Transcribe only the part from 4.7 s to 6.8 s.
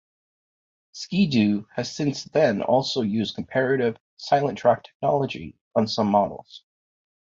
technology" on some models.